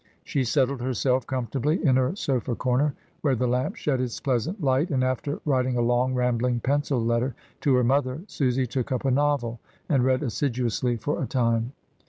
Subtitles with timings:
[0.23, 4.87] She settled herself comfortably in her sofa comer, where the lamp shed its pleasant light.
[4.87, 4.87] 288 MRS.
[4.87, 5.03] DYMOND.
[5.03, 9.11] and after writing a long, rambling pencil letter to her mother, Susy took up a
[9.11, 11.73] novel and read assidu ously for a time.